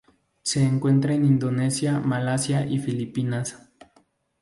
Se 0.41 0.63
encuentra 0.63 1.13
en 1.13 1.23
Indonesia 1.25 1.99
Malasia 1.99 2.65
y 2.65 2.79
Filipinas. 2.79 3.69